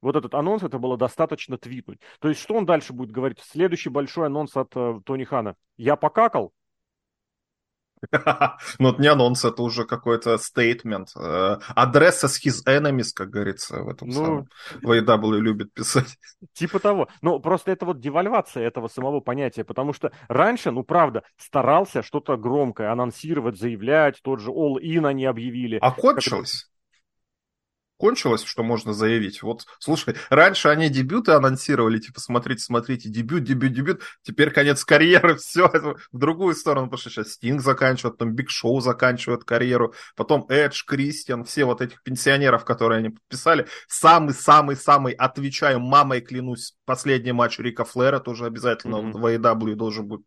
[0.00, 1.98] Вот этот анонс, это было достаточно твитнуть.
[2.20, 3.40] То есть что он дальше будет говорить?
[3.40, 5.56] Следующий большой анонс от э, Тони Хана.
[5.76, 6.52] Я покакал,
[8.78, 11.10] Ну, это не анонс, это уже какой-то стейтмент.
[11.16, 14.48] Адресса с his enemies, как говорится, в этом ну, самом.
[14.82, 14.92] В
[15.40, 16.16] любит писать.
[16.54, 17.08] Типа того.
[17.22, 22.36] Ну, просто это вот девальвация этого самого понятия, потому что раньше, ну, правда, старался что-то
[22.36, 25.78] громкое анонсировать, заявлять, тот же All In они объявили.
[25.80, 26.68] А кончилось?
[28.04, 29.42] Кончилось, что можно заявить.
[29.42, 35.36] Вот, слушай, раньше они дебюты анонсировали, типа, смотрите, смотрите, дебют, дебют, дебют, теперь конец карьеры,
[35.38, 35.70] все,
[36.12, 40.84] в другую сторону, потому что сейчас Стинг заканчивает, потом Биг Шоу заканчивает карьеру, потом Эдж,
[40.86, 43.68] Кристиан, все вот этих пенсионеров, которые они подписали.
[43.88, 49.12] Самый-самый-самый, отвечаю, мамой клянусь, последний матч Рика Флера тоже обязательно mm-hmm.
[49.12, 50.26] в AEW должен будет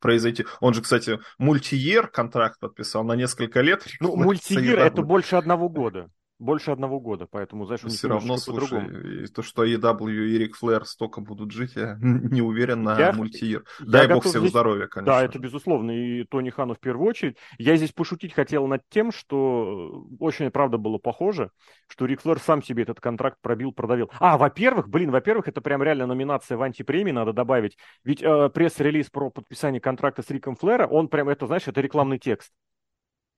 [0.00, 0.46] произойти.
[0.60, 3.84] Он же, кстати, мультиер контракт подписал на несколько лет.
[4.00, 6.08] Ну, мультиер это больше одного года
[6.42, 10.56] больше одного года, поэтому, знаешь, у них все равно, слушай, то, что EW и Рик
[10.56, 13.64] Флэр столько будут жить, я не уверен на я, мультиир.
[13.80, 14.50] Дай бог всем здесь...
[14.50, 15.14] здоровья, конечно.
[15.14, 17.36] Да, это безусловно, и Тони Хану в первую очередь.
[17.58, 21.50] Я здесь пошутить хотел над тем, что очень, правда, было похоже,
[21.86, 24.10] что Рик Флэр сам себе этот контракт пробил, продавил.
[24.18, 27.76] А, во-первых, блин, во-первых, это прям реально номинация в антипремии, надо добавить.
[28.04, 32.18] Ведь э, пресс-релиз про подписание контракта с Риком Флэра, он прям, это, знаешь, это рекламный
[32.18, 32.52] текст.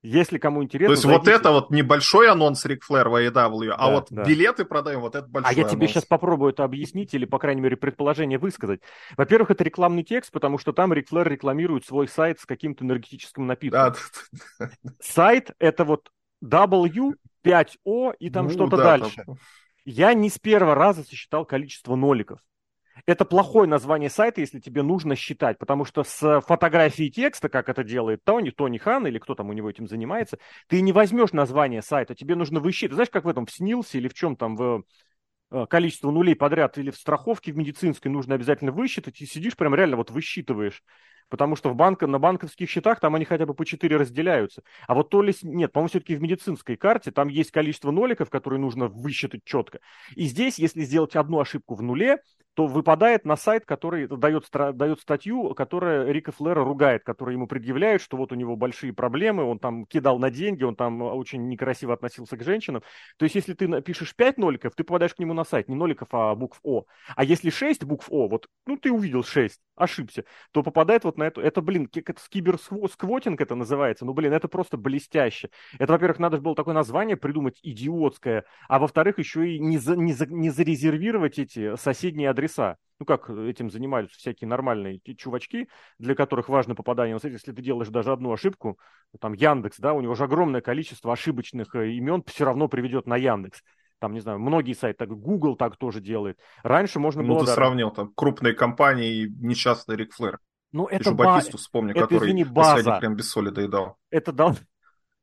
[0.05, 0.89] Если кому интересно...
[0.89, 1.31] То есть зайдите.
[1.31, 4.23] вот это вот небольшой анонс Рик Флэр в AEW, а да, вот да.
[4.23, 7.63] билеты продаем, вот это большой А я тебе сейчас попробую это объяснить или, по крайней
[7.63, 8.83] мере, предположение высказать.
[9.17, 13.47] Во-первых, это рекламный текст, потому что там Рик Флэр рекламирует свой сайт с каким-то энергетическим
[13.47, 13.95] напитком.
[14.59, 16.11] Да, Сайт— это вот
[16.45, 19.23] W, 5O и там ну, что-то да, дальше.
[19.25, 19.37] Там...
[19.87, 22.41] Я не с первого раза сосчитал количество ноликов.
[23.07, 27.83] Это плохое название сайта, если тебе нужно считать, потому что с фотографией текста, как это
[27.83, 31.83] делает Тони, Тони Хан или кто там у него этим занимается, ты не возьмешь название
[31.83, 32.97] сайта, тебе нужно высчитывать.
[32.97, 34.85] Знаешь, как в этом в снился или в чем там в
[35.51, 39.75] э, количество нулей подряд или в страховке в медицинской нужно обязательно высчитать, и сидишь прям
[39.75, 40.83] реально вот высчитываешь.
[41.29, 44.63] Потому что в банк, на банковских счетах там они хотя бы по 4 разделяются.
[44.87, 45.33] А вот то ли...
[45.43, 49.81] Нет, по-моему, все-таки в медицинской карте там есть количество ноликов, которые нужно высчитать четко.
[50.15, 52.19] И здесь, если сделать одну ошибку в нуле,
[52.55, 58.01] то выпадает на сайт, который дает, дает статью, которая Рика Флера ругает, которая ему предъявляет,
[58.01, 61.95] что вот у него большие проблемы, он там кидал на деньги, он там очень некрасиво
[61.95, 62.83] относился к женщинам.
[63.17, 66.09] То есть, если ты напишешь 5 ноликов, ты попадаешь к нему на сайт, не ноликов,
[66.13, 66.85] а букв О.
[67.17, 71.25] А если 6 букв О, вот, ну, ты увидел 6, ошибся, то попадает вот на
[71.25, 75.51] эту, это, блин, это киберсквотинг это называется, ну, блин, это просто блестяще.
[75.79, 80.13] Это, во-первых, надо было такое название придумать идиотское, а во-вторых, еще и не, за, не,
[80.13, 82.77] за, не зарезервировать эти соседние адреса.
[83.01, 87.33] Ну, как этим занимаются всякие нормальные чувачки, для которых важно попадание сайт.
[87.33, 88.79] Если ты делаешь даже одну ошибку,
[89.21, 93.17] там Яндекс, да, у него же огромное количество ошибочных э, имен все равно приведет на
[93.17, 93.63] Яндекс
[94.05, 96.39] там, не знаю, многие сайты, так, Google так тоже делает.
[96.63, 97.35] Раньше можно ну, было...
[97.37, 100.41] Ну, ты да, сравнил там крупные компании и несчастный Рик Флэр.
[100.75, 101.25] Ну, это Ты ба...
[101.27, 102.99] Батисту вспомни, это, который извини, база.
[102.99, 103.97] прям без соли доедал.
[104.11, 104.57] Это, да,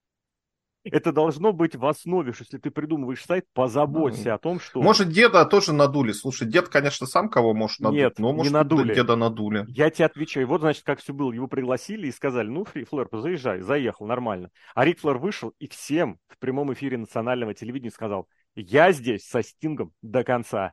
[0.86, 4.82] это должно быть в основе, что если ты придумываешь сайт, позаботься ну, о том, что...
[4.82, 6.14] Может, деда тоже надули.
[6.14, 8.96] Слушай, дед, конечно, сам кого может надуть, Нет, но может, не надули.
[8.96, 9.66] деда надули.
[9.68, 10.48] Я тебе отвечаю.
[10.48, 11.34] Вот, значит, как все было.
[11.34, 13.60] Его пригласили и сказали, ну, Фри, Флэр, заезжай.
[13.60, 14.52] Заехал, нормально.
[14.74, 19.44] А Рик Флэр вышел и всем в прямом эфире национального телевидения сказал, я здесь со
[19.44, 20.72] Стингом до конца.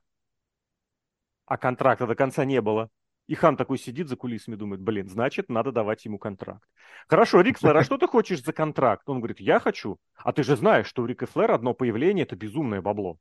[1.47, 2.91] А контракта до конца не было.
[3.29, 6.67] И хан такой сидит за кулисами, думает, блин, значит, надо давать ему контракт.
[7.07, 9.07] Хорошо, Рик Флэр, а что ты хочешь за контракт?
[9.07, 9.99] Он говорит, я хочу.
[10.17, 13.19] А ты же знаешь, что у Рика Флэра одно появление– это безумное бабло.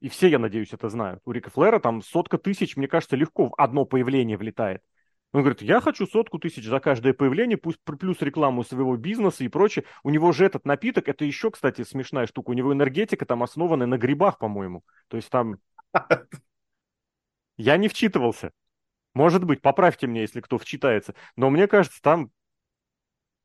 [0.00, 1.22] И все, я надеюсь, это знают.
[1.24, 4.82] У Рика Флэра там сотка тысяч, мне кажется, легко в одно появление влетает.
[5.32, 9.48] Он говорит, я хочу сотку тысяч за каждое появление, пусть плюс рекламу своего бизнеса и
[9.48, 9.86] прочее.
[10.02, 13.86] У него же этот напиток, это еще, кстати, смешная штука, у него энергетика там основана
[13.86, 14.84] на грибах, по-моему.
[15.08, 15.56] То есть там...
[17.56, 18.52] Я не вчитывался.
[19.16, 21.14] Может быть, поправьте меня, если кто вчитается.
[21.36, 22.30] Но мне кажется, там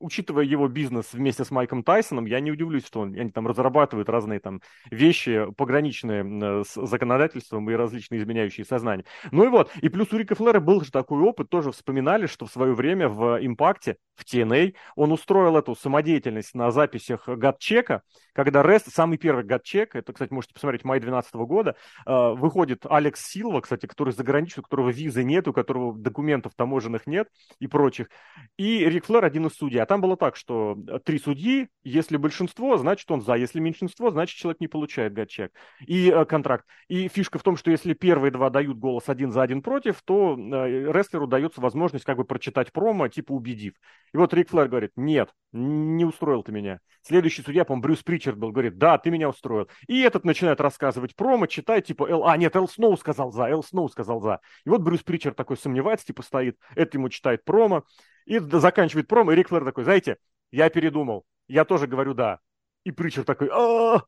[0.02, 4.08] учитывая его бизнес вместе с Майком Тайсоном, я не удивлюсь, что он, они там разрабатывают
[4.08, 4.60] разные там
[4.90, 9.06] вещи, пограничные с законодательством и различные изменяющие сознание.
[9.30, 12.46] Ну и вот, и плюс у Рика Флера был же такой опыт, тоже вспоминали, что
[12.46, 18.62] в свое время в Импакте, в TNA, он устроил эту самодеятельность на записях гатчека, когда
[18.62, 23.60] Рест, самый первый гатчек, это, кстати, можете посмотреть, май 2012 года, э, выходит Алекс Силва,
[23.60, 28.08] кстати, который заграничный, у которого визы нет, у которого документов таможенных нет и прочих,
[28.56, 29.80] и Рик Флэр один из судей.
[29.80, 34.10] А там было так, что э, три судьи, если большинство, значит он за, если меньшинство,
[34.10, 35.52] значит человек не получает гатчек
[35.86, 36.64] и э, контракт.
[36.88, 40.34] И фишка в том, что если первые два дают голос один за один против, то
[40.34, 43.74] э, рестлеру дается возможность как бы прочитать промо, типа убедив.
[44.14, 46.80] И вот Рик Флэр говорит, нет, не устроил ты меня.
[47.02, 49.68] Следующий судья, по-моему, Брюс Причард был, говорит, да, ты меня устроил.
[49.88, 53.62] И этот начинает рассказывать промо, читает, типа, Эл, а, нет, Эл Сноу сказал за, Эл
[53.62, 54.40] Сноу сказал за.
[54.64, 57.84] И вот Брюс Причард такой сомневается, типа, стоит, это ему читает промо,
[58.24, 60.18] и заканчивает промо, и Рик Флэр такой, знаете,
[60.50, 62.40] я передумал, я тоже говорю да.
[62.84, 64.02] И Причер такой, а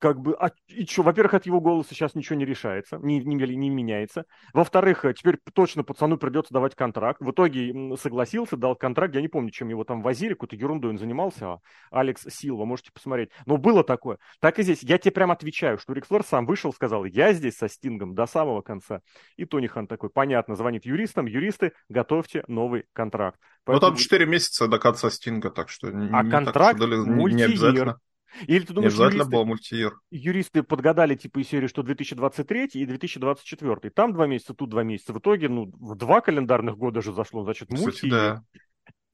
[0.00, 3.36] как бы, а и что, во-первых, от его голоса сейчас ничего не решается, не, не,
[3.36, 4.24] не меняется.
[4.54, 7.20] Во-вторых, э, теперь точно пацану придется давать контракт.
[7.20, 10.98] В итоге согласился, дал контракт, я не помню, чем его там возили, какой-то ерундой он
[10.98, 11.60] занимался, а
[11.90, 13.30] Алекс Силва, можете посмотреть.
[13.44, 14.18] Но было такое.
[14.40, 17.58] Так и здесь, я тебе прям отвечаю, что Рик Флэр сам вышел, сказал, я здесь
[17.58, 19.02] со Стингом до самого конца.
[19.36, 23.38] И Тони Хан такой, понятно, звонит юристам, юристы, готовьте новый контракт.
[23.64, 23.90] Поэтому...
[23.90, 27.42] Ну там 4 месяца до конца Стинга, так что а не, контракт так, что, не
[27.42, 27.98] обязательно.
[28.46, 29.98] Или ты думаешь, юристы, был мультиир.
[30.10, 33.90] юристы подгадали типа из серии, что 2023 и 2024.
[33.90, 35.12] Там два месяца, тут два месяца.
[35.12, 38.12] В итоге, ну, в два календарных года же зашло, значит, мультиир.
[38.12, 38.44] да.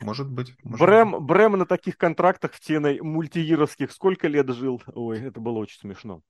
[0.01, 0.55] Может быть.
[0.63, 1.21] Может Брэм, быть.
[1.23, 4.83] Брэм на таких контрактах в теной мультиировских сколько лет жил?
[4.95, 6.23] Ой, это было очень смешно.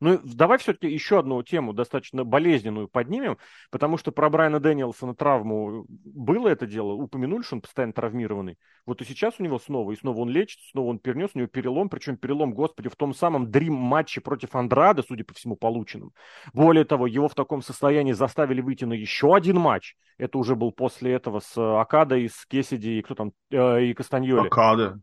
[0.00, 3.38] Ну, давай все-таки еще одну тему, достаточно болезненную, поднимем,
[3.70, 8.58] потому что про Брайана Дэниелсона травму было это дело, упомянули, что он постоянно травмированный.
[8.84, 11.48] Вот и сейчас у него снова, и снова он лечится, снова он перенес, у него
[11.48, 16.12] перелом, причем перелом, господи, в том самом дрим-матче против Андрада, судя по всему, полученном.
[16.52, 19.96] Более того, его в таком состоянии заставили выйти на еще один матч.
[20.18, 24.48] Это уже был после этого с Акадой, с Кесиди и кто там, э, и Кастаньоли.
[24.48, 25.00] Акада.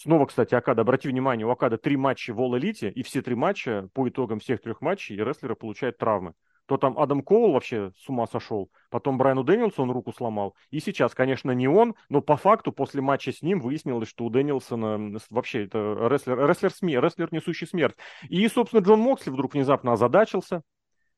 [0.00, 3.88] Снова, кстати, Акада, обрати внимание, у Акада три матча в All-Elite, и все три матча,
[3.94, 6.34] по итогам всех трех матчей, рестлеры получают травмы.
[6.66, 11.14] То там Адам Коул вообще с ума сошел, потом Брайану Дэнилсону руку сломал, и сейчас,
[11.14, 15.64] конечно, не он, но по факту после матча с ним выяснилось, что у Дэнилсона вообще
[15.64, 17.96] это рестлер, рестлер, СМИ, рестлер, несущий смерть.
[18.28, 20.62] И, собственно, Джон Моксли вдруг внезапно озадачился,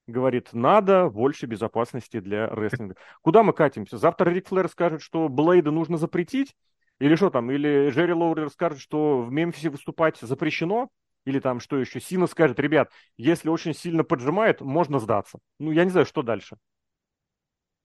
[0.07, 2.97] говорит, надо больше безопасности для рестлинга.
[3.21, 3.99] Куда мы катимся?
[3.99, 6.55] Завтра Рик Флэр скажет, что блейды нужно запретить,
[7.01, 7.51] или что там?
[7.51, 10.89] Или Джерри Лоурер скажет, что в Мемфисе выступать запрещено?
[11.25, 12.01] Или там что еще?
[12.01, 15.39] Сина скажет, ребят, если очень сильно поджимает, можно сдаться.
[15.59, 16.57] Ну, я не знаю, что дальше.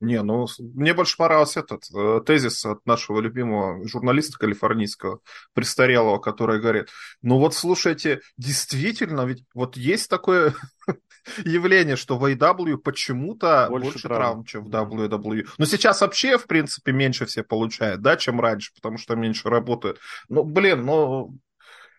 [0.06, 5.20] Не, ну, мне больше понравился этот э, тезис от нашего любимого журналиста калифорнийского,
[5.54, 6.90] престарелого, который говорит,
[7.24, 10.54] ну вот слушайте, действительно, ведь вот есть такое
[11.44, 14.22] явление, что в AW почему-то больше, больше травм.
[14.22, 15.48] травм, чем в WWE.
[15.58, 20.00] Но сейчас вообще, в принципе, меньше все получают, да, чем раньше, потому что меньше работают.
[20.30, 21.36] Ну, блин, ну,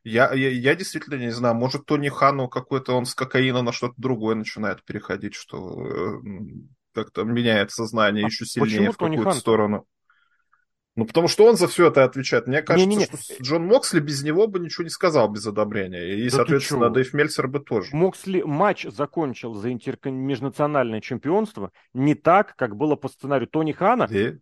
[0.05, 3.95] я, я, я действительно не знаю, может, Тони Хану какой-то он с кокаина на что-то
[3.97, 6.21] другое начинает переходить, что э,
[6.97, 9.87] как-то меняет сознание а еще сильнее в какую-то сторону.
[10.97, 12.47] Ну, потому что он за все это отвечает.
[12.47, 13.05] Мне кажется, не, не, не.
[13.05, 16.15] что Джон Моксли без него бы ничего не сказал без одобрения.
[16.15, 17.95] И, да соответственно, Дэйв Мельцер бы тоже.
[17.95, 19.99] Моксли матч закончил за интер...
[20.05, 24.09] межнациональное чемпионство не так, как было по сценарию Тони Хана.
[24.11, 24.39] И?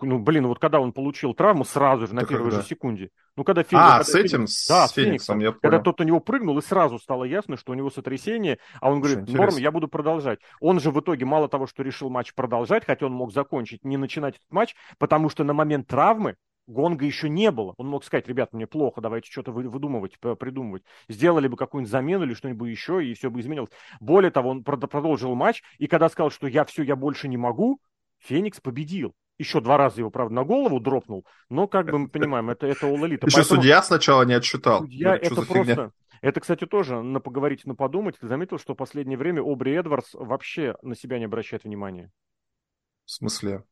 [0.00, 2.62] Ну, блин, вот когда он получил травму сразу же, на так первой когда?
[2.62, 3.10] же секунде.
[3.36, 3.84] Ну, когда Феникс...
[3.84, 5.60] А, с этим, Феникс, с да, с Фениксом, я понял.
[5.60, 9.00] Когда тот у него прыгнул, и сразу стало ясно, что у него сотрясение, а он
[9.00, 10.40] говорит, норм, я буду продолжать.
[10.60, 13.96] Он же в итоге мало того, что решил матч продолжать, хотя он мог закончить, не
[13.96, 17.74] начинать этот матч, потому что на момент травмы гонга еще не было.
[17.78, 20.82] Он мог сказать, ребята, мне плохо, давайте что-то выдумывать, придумывать.
[21.08, 23.70] Сделали бы какую-нибудь замену или что-нибудь еще, и все бы изменилось.
[24.00, 27.80] Более того, он продолжил матч, и когда сказал, что я все, я больше не могу,
[28.18, 29.14] Феникс победил.
[29.38, 32.86] Еще два раза его, правда, на голову дропнул, но, как бы мы понимаем, это, это
[32.86, 33.24] All Elite.
[33.24, 33.44] Еще Поэтому...
[33.44, 34.80] судья сначала не отсчитал.
[34.80, 35.54] Судья, это просто...
[35.54, 35.92] Фигня?
[36.20, 38.18] Это, кстати, тоже на поговорить, на подумать.
[38.18, 42.10] Ты заметил, что в последнее время Обри Эдвардс вообще на себя не обращает внимания?
[43.04, 43.62] В смысле?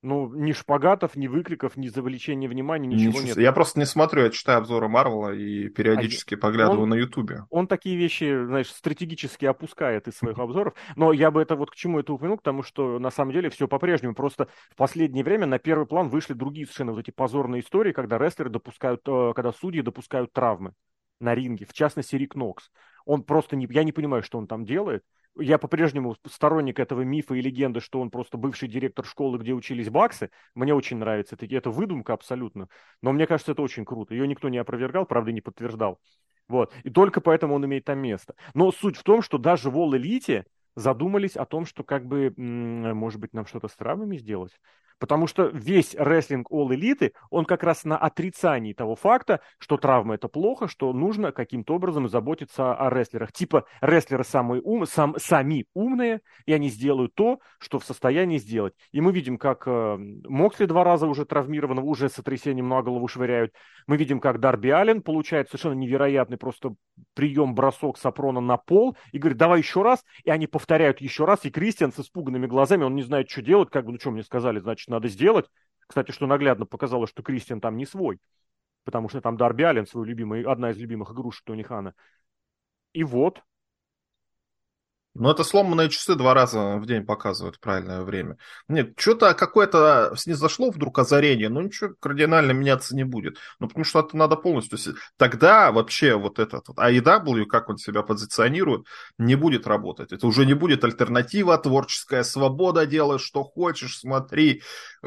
[0.00, 3.36] Ну, ни шпагатов, ни выкриков, ни завлечения внимания, ничего, ничего нет.
[3.38, 7.44] Я просто не смотрю, я читаю обзоры Марвела и периодически а поглядываю он, на Ютубе.
[7.50, 10.74] Он такие вещи, знаешь, стратегически опускает из своих обзоров.
[10.94, 13.66] Но я бы это вот к чему это упомянул, потому что на самом деле все
[13.66, 14.14] по-прежнему.
[14.14, 18.18] Просто в последнее время на первый план вышли другие совершенно вот эти позорные истории, когда
[18.18, 20.74] рестлеры допускают, э, когда судьи допускают травмы
[21.18, 22.70] на ринге, в частности Рик Нокс.
[23.04, 25.02] Он просто не, я не понимаю, что он там делает
[25.38, 29.90] я по-прежнему сторонник этого мифа и легенды, что он просто бывший директор школы, где учились
[29.90, 30.30] баксы.
[30.54, 31.34] Мне очень нравится.
[31.34, 32.68] Это, это выдумка абсолютно.
[33.02, 34.14] Но мне кажется, это очень круто.
[34.14, 36.00] Ее никто не опровергал, правда, не подтверждал.
[36.48, 36.72] Вот.
[36.82, 38.34] И только поэтому он имеет там место.
[38.54, 42.32] Но суть в том, что даже в All Elite задумались о том, что как бы,
[42.36, 44.52] может быть, нам что-то с травмами сделать.
[44.98, 50.14] Потому что весь рестлинг All Elite, он как раз на отрицании того факта, что травма
[50.14, 53.32] это плохо, что нужно каким-то образом заботиться о рестлерах.
[53.32, 58.74] Типа рестлеры самые ум, сам, сами умные, и они сделают то, что в состоянии сделать.
[58.92, 63.52] И мы видим, как э, Моксли два раза уже травмирован, уже сотрясением на голову швыряют.
[63.86, 66.74] Мы видим, как Дарби Аллен получает совершенно невероятный просто
[67.14, 71.44] прием, бросок Сапрона на пол, и говорит, давай еще раз, и они повторяют еще раз,
[71.44, 74.22] и Кристиан с испуганными глазами, он не знает, что делать, как бы, ну что мне
[74.22, 75.50] сказали, значит, значит, надо сделать.
[75.86, 78.18] Кстати, что наглядно показало, что Кристиан там не свой,
[78.84, 81.94] потому что там Дарби Аллен, свой любимый, одна из любимых игрушек Тони Хана.
[82.92, 83.42] И вот,
[85.14, 88.36] ну, это сломанные часы два раза в день показывают правильное время.
[88.68, 93.36] Нет, что-то какое-то снизошло вдруг озарение, но ничего кардинально меняться не будет.
[93.58, 94.78] Ну, потому что это надо полностью...
[95.16, 98.86] Тогда вообще вот этот вот AEW, как он себя позиционирует,
[99.18, 100.12] не будет работать.
[100.12, 104.62] Это уже не будет альтернатива, творческая свобода, делай что хочешь, смотри,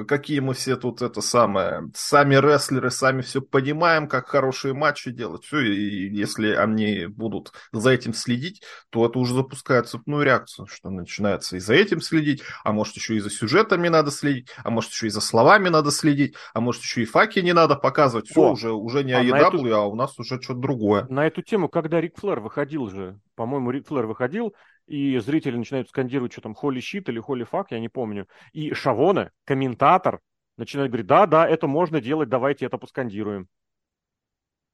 [0.08, 1.90] какие мы все тут это самое...
[1.96, 5.46] Сами рестлеры, сами все понимаем, как хорошие матчи делать.
[5.46, 10.90] Все, и если они будут за этим следить, то это уже запускается цепную реакцию, что
[10.90, 14.92] начинается и за этим следить, а может еще и за сюжетами надо следить, а может
[14.92, 18.28] еще и за словами надо следить, а может еще и факи не надо показывать.
[18.30, 19.76] Все, О, уже, уже не а AEW, эту...
[19.76, 21.06] а у нас уже что-то другое.
[21.10, 24.56] На эту тему, когда Рик Флэр выходил же, по-моему, Рик Флэр выходил,
[24.88, 28.28] и зрители начинают скандировать, что там, холи щит или холи фак, я не помню.
[28.52, 30.20] И Шавона, комментатор,
[30.58, 33.48] начинает говорить, да, да, это можно делать, давайте это поскандируем.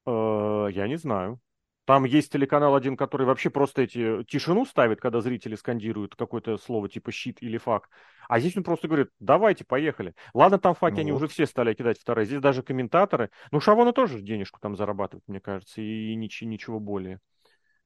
[0.05, 1.39] Э, я не знаю.
[1.87, 6.89] Там есть телеканал один, который вообще просто эти тишину ставит, когда зрители скандируют какое-то слово
[6.89, 7.87] типа щит или фак.
[8.27, 10.13] А здесь он просто говорит, давайте, поехали.
[10.33, 11.19] Ладно, там факи ну, они вот.
[11.19, 12.25] уже все стали кидать вторые.
[12.25, 13.29] Здесь даже комментаторы.
[13.51, 17.21] Ну, Шавона тоже денежку там зарабатывает, мне кажется, и ничего, ничего более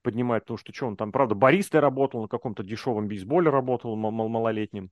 [0.02, 4.90] поднимает, потому что что он там, правда, баристой работал, на каком-то дешевом бейсболе работал малолетнем.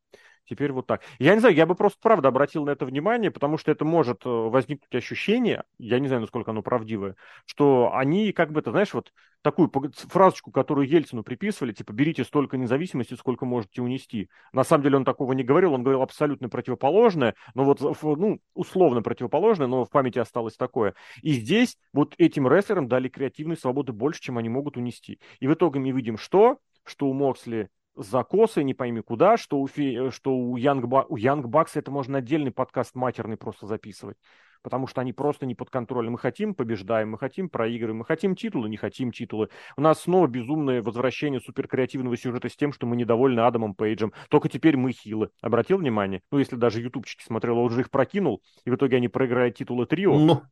[0.50, 1.04] Теперь вот так.
[1.20, 4.26] Я не знаю, я бы просто, правда, обратил на это внимание, потому что это может
[4.26, 8.92] э, возникнуть ощущение, я не знаю, насколько оно правдивое, что они, как бы, ты знаешь,
[8.96, 9.72] вот такую
[10.10, 14.28] фразочку, которую Ельцину приписывали, типа, берите столько независимости, сколько можете унести.
[14.52, 19.04] На самом деле он такого не говорил, он говорил абсолютно противоположное, но вот, ну, условно
[19.04, 20.96] противоположное, но в памяти осталось такое.
[21.22, 25.20] И здесь вот этим рестлерам дали креативной свободы больше, чем они могут унести.
[25.40, 26.58] И в итоге мы видим что?
[26.86, 31.48] Что у Моксли закосы, не пойми куда, что у, Фи, что у, Янг, у Янг
[31.48, 34.18] Бакса это можно отдельный подкаст матерный просто записывать.
[34.62, 36.14] потому что они просто не под контролем.
[36.14, 39.50] Мы хотим, побеждаем, мы хотим, проигрываем, мы хотим титулы, не хотим титулы.
[39.78, 44.14] У нас снова безумное возвращение суперкреативного сюжета с тем, что мы недовольны Адамом Пейджем.
[44.30, 45.30] Только теперь мы хилы.
[45.42, 46.22] Обратил внимание?
[46.32, 49.86] Ну, если даже ютубчики смотрел, он же их прокинул, и в итоге они проиграют титулы
[49.86, 50.18] трио.
[50.18, 50.44] Ну,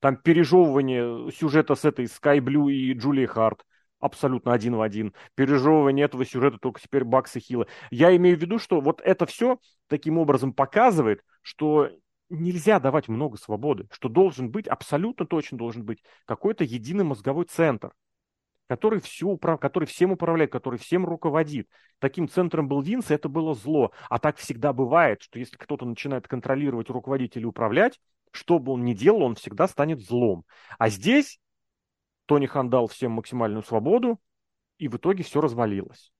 [0.00, 3.64] там пережевывание сюжета с этой Sky Blue и Джулии Харт
[4.04, 5.14] абсолютно один в один.
[5.34, 7.66] Пережевывание этого сюжета только теперь Бакс и Хилла.
[7.90, 9.58] Я имею в виду, что вот это все
[9.88, 11.90] таким образом показывает, что
[12.28, 17.92] нельзя давать много свободы, что должен быть, абсолютно точно должен быть какой-то единый мозговой центр,
[18.66, 19.58] который, все управ...
[19.60, 21.68] который всем управляет, который всем руководит.
[21.98, 23.92] Таким центром был Винс, и это было зло.
[24.08, 28.00] А так всегда бывает, что если кто-то начинает контролировать, руководить или управлять,
[28.32, 30.44] что бы он ни делал, он всегда станет злом.
[30.78, 31.38] А здесь
[32.26, 34.20] Тони Хан дал всем максимальную свободу,
[34.78, 36.12] и в итоге все развалилось.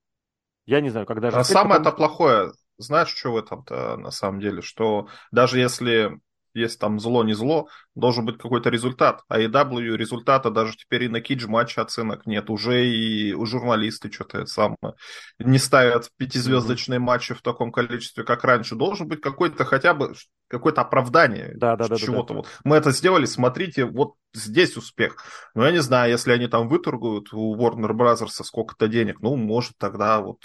[0.66, 1.36] Я не знаю, когда же...
[1.36, 6.20] А самое это плохое, знаешь, что в этом-то на самом деле, что даже если
[6.54, 9.22] есть там зло, не зло, должен быть какой-то результат.
[9.28, 12.48] А EW результата даже теперь и на кидж матче оценок нет.
[12.48, 14.94] Уже и у журналисты что-то самое
[15.38, 18.76] не ставят пятизвездочные матчи в таком количестве, как раньше.
[18.76, 20.14] Должен быть какой-то хотя бы
[20.54, 22.34] какое-то оправдание да, да, да, чего-то.
[22.34, 22.34] Да, да.
[22.34, 25.16] Вот мы это сделали, смотрите, вот здесь успех.
[25.54, 28.26] Но я не знаю, если они там выторгуют у Warner Bros.
[28.28, 30.44] сколько-то денег, ну, может, тогда вот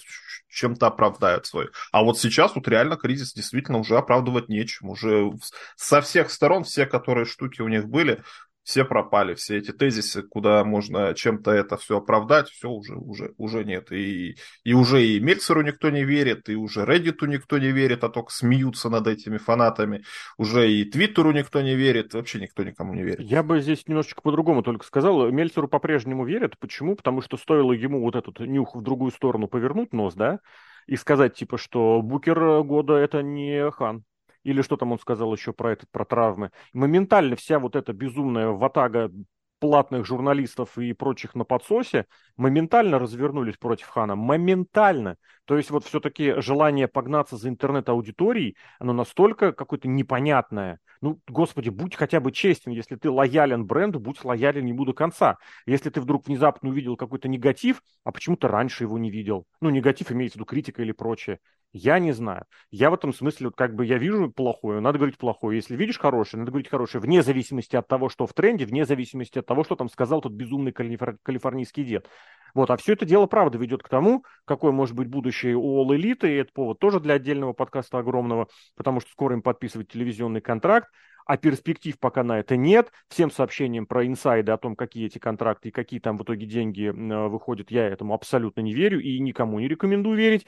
[0.49, 1.69] чем-то оправдают свой.
[1.91, 4.89] А вот сейчас вот реально кризис действительно уже оправдывать нечем.
[4.89, 5.31] Уже
[5.75, 8.23] со всех сторон, все, которые штуки у них были,
[8.69, 13.65] все пропали, все эти тезисы, куда можно чем-то это все оправдать, все уже, уже, уже
[13.65, 13.91] нет.
[13.91, 18.09] И, и уже и Мельцеру никто не верит, и уже Redditу никто не верит, а
[18.09, 20.03] только смеются над этими фанатами.
[20.37, 23.21] Уже и Твиттеру никто не верит, вообще никто никому не верит.
[23.21, 25.31] Я бы здесь немножечко по-другому только сказал.
[25.31, 26.55] Мельцеру по-прежнему верят.
[26.59, 26.95] Почему?
[26.95, 30.41] Потому что стоило ему вот этот нюх в другую сторону повернуть нос, да,
[30.85, 34.03] и сказать, типа, что Букер года это не Хан
[34.43, 36.51] или что там он сказал еще про этот, про травмы.
[36.73, 39.11] Моментально вся вот эта безумная ватага
[39.59, 42.05] платных журналистов и прочих на подсосе
[42.37, 44.15] моментально развернулись против Хана.
[44.15, 45.17] Моментально.
[45.45, 50.79] То есть вот все-таки желание погнаться за интернет-аудиторией, оно настолько какое-то непонятное.
[51.01, 52.71] Ну, господи, будь хотя бы честен.
[52.71, 55.37] Если ты лоялен бренду, будь лоялен ему до конца.
[55.65, 59.45] Если ты вдруг внезапно увидел какой-то негатив, а почему то раньше его не видел?
[59.61, 61.39] Ну, негатив имеется в виду критика или прочее.
[61.71, 62.45] Я не знаю.
[62.71, 65.57] Я в этом смысле, вот как бы я вижу плохое, надо говорить плохое.
[65.57, 69.37] Если видишь хорошее, надо говорить хорошее, вне зависимости от того, что в тренде, вне зависимости
[69.37, 71.17] от того, что там сказал тот безумный калифор...
[71.21, 72.09] калифорнийский дед.
[72.55, 75.95] Вот, а все это дело, правда, ведет к тому, какое может быть будущее у All
[75.95, 80.41] Elite, и это повод тоже для отдельного подкаста огромного, потому что скоро им подписывать телевизионный
[80.41, 80.89] контракт,
[81.27, 82.91] а перспектив пока на это нет.
[83.07, 86.87] Всем сообщениям про инсайды о том, какие эти контракты и какие там в итоге деньги
[86.87, 90.47] выходят, я этому абсолютно не верю и никому не рекомендую верить.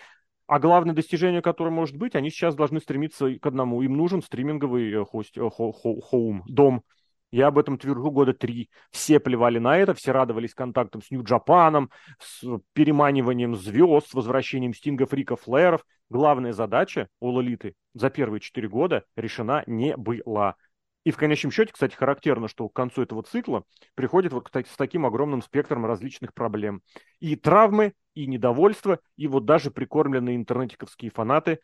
[0.51, 3.81] А главное достижение, которое может быть, они сейчас должны стремиться к одному.
[3.83, 6.83] Им нужен стриминговый э, хост, э, хо, хо, хоум, дом.
[7.31, 8.69] Я об этом твержу года три.
[8.91, 11.89] Все плевали на это, все радовались контактам с Нью-Джапаном,
[12.19, 12.43] с
[12.73, 15.85] переманиванием звезд, с возвращением Стинга, Фрика, Флэров.
[16.09, 20.55] Главная задача у Лолиты за первые четыре года решена не была.
[21.05, 23.63] И в конечном счете, кстати, характерно, что к концу этого цикла
[23.95, 26.81] приходит вот с таким огромным спектром различных проблем.
[27.21, 31.57] И травмы, и недовольство, и вот даже прикормленные интернетиковские фанаты э,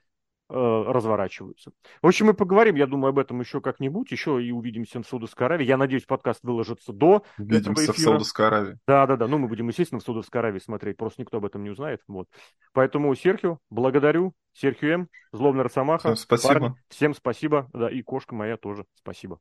[0.49, 1.71] разворачиваются.
[2.01, 5.45] В общем, мы поговорим, я думаю, об этом еще как-нибудь, еще и увидимся в Саудовской
[5.45, 5.65] Аравии.
[5.65, 8.77] Я надеюсь, подкаст выложится до Увидимся в Саудовской Аравии.
[8.87, 12.01] Да-да-да, ну мы будем, естественно, в Саудовской Аравии смотреть, просто никто об этом не узнает.
[12.07, 12.27] Вот.
[12.73, 14.33] Поэтому, Серхио, благодарю.
[14.53, 16.15] Серхио М, Злобный Росомаха.
[16.15, 16.53] Всем спасибо.
[16.53, 19.39] Парни, всем спасибо, да, и кошка моя тоже спасибо.